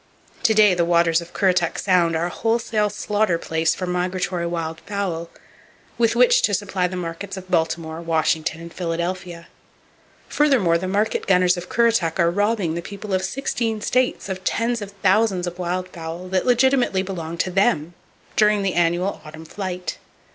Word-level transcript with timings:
To 0.41 0.55
day 0.55 0.73
the 0.73 0.83
waters 0.83 1.21
of 1.21 1.31
Currituck 1.31 1.77
Sound 1.77 2.15
are 2.15 2.25
a 2.25 2.31
wholesale 2.31 2.89
slaughter 2.89 3.37
place 3.37 3.75
for 3.75 3.85
migratory 3.85 4.47
wild 4.47 4.79
fowl 4.79 5.29
with 5.99 6.15
which 6.15 6.41
to 6.41 6.55
supply 6.55 6.87
the 6.87 6.95
markets 6.95 7.37
of 7.37 7.51
Baltimore, 7.51 8.01
Washington 8.01 8.61
and 8.61 8.73
Philadelphia. 8.73 9.47
Furthermore, 10.27 10.79
the 10.79 10.87
market 10.87 11.27
gunners 11.27 11.55
of 11.55 11.69
Currituck 11.69 12.17
are 12.19 12.31
robbing 12.31 12.73
the 12.73 12.81
people 12.81 13.13
of 13.13 13.23
16 13.23 13.81
states 13.81 14.27
of 14.27 14.43
tens 14.43 14.81
of 14.81 14.89
thousands 15.03 15.45
of 15.45 15.59
wild 15.59 15.87
fowl 15.89 16.27
that 16.29 16.47
legitimately 16.47 17.03
belong 17.03 17.37
to 17.37 17.51
them, 17.51 17.93
during 18.35 18.63
the 18.63 18.73
annual 18.73 19.21
autumn 19.23 19.45
flight. 19.45 19.99